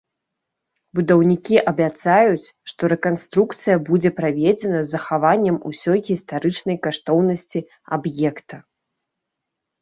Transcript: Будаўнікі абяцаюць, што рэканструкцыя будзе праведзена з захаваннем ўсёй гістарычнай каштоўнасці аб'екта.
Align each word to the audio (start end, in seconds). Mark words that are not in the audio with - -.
Будаўнікі 0.99 1.55
абяцаюць, 1.71 2.47
што 2.71 2.89
рэканструкцыя 2.93 3.75
будзе 3.89 4.11
праведзена 4.21 4.79
з 4.87 4.95
захаваннем 4.95 5.61
ўсёй 5.73 5.97
гістарычнай 6.09 6.77
каштоўнасці 6.89 7.59
аб'екта. 7.99 8.57